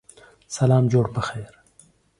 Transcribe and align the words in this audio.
سلام 0.57 0.83
جوړ 0.91 1.05
پخیر 1.15 1.53